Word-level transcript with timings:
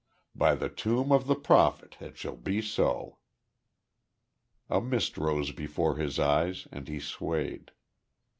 By 0.33 0.55
the 0.55 0.67
tomb 0.67 1.11
of 1.11 1.27
the 1.27 1.35
Prophet 1.35 1.97
it 1.99 2.17
shall 2.17 2.35
be 2.35 2.59
so." 2.59 3.19
A 4.67 4.81
mist 4.81 5.15
rose 5.15 5.51
before 5.51 5.97
his 5.97 6.17
eyes 6.17 6.67
and 6.71 6.87
he 6.87 6.99
swayed. 6.99 7.69